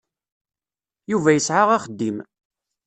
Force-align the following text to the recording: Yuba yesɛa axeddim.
Yuba 1.11 1.35
yesɛa 1.35 1.63
axeddim. 1.77 2.17